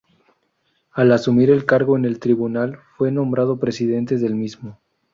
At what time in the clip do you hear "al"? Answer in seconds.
0.93-1.11